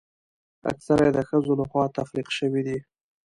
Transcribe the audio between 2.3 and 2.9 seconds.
شوي دي.